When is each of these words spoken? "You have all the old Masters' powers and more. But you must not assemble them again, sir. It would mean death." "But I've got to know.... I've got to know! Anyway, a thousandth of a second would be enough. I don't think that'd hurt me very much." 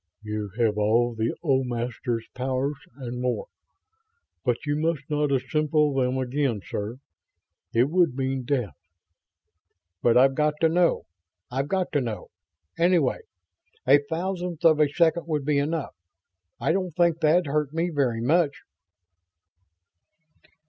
"You 0.23 0.49
have 0.57 0.79
all 0.79 1.13
the 1.13 1.35
old 1.43 1.67
Masters' 1.67 2.25
powers 2.33 2.77
and 2.95 3.21
more. 3.21 3.45
But 4.43 4.57
you 4.65 4.75
must 4.75 5.03
not 5.11 5.31
assemble 5.31 5.93
them 5.93 6.17
again, 6.17 6.61
sir. 6.65 6.95
It 7.71 7.83
would 7.83 8.15
mean 8.15 8.41
death." 8.43 8.73
"But 10.01 10.17
I've 10.17 10.33
got 10.33 10.55
to 10.61 10.69
know.... 10.69 11.03
I've 11.51 11.67
got 11.67 11.91
to 11.91 12.01
know! 12.01 12.29
Anyway, 12.79 13.19
a 13.85 13.99
thousandth 14.09 14.65
of 14.65 14.79
a 14.79 14.89
second 14.89 15.27
would 15.27 15.45
be 15.45 15.59
enough. 15.59 15.93
I 16.59 16.71
don't 16.71 16.95
think 16.95 17.19
that'd 17.19 17.45
hurt 17.45 17.71
me 17.71 17.91
very 17.91 18.21
much." 18.21 18.53